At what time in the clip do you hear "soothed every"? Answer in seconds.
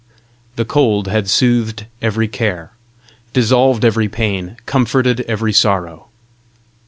1.29-2.27